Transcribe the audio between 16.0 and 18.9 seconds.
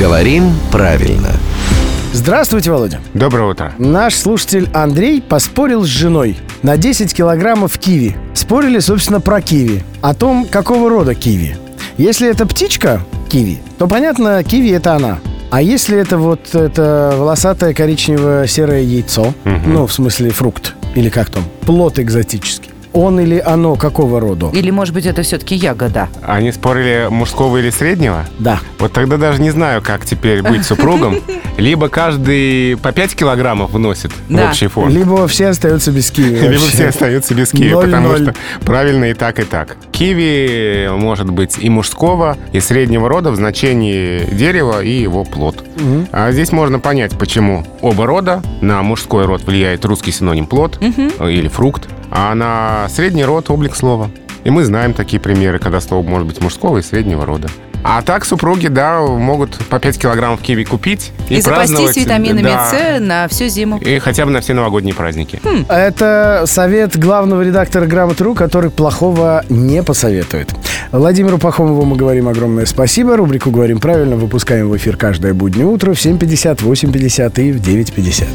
вот это волосатое коричневое-серое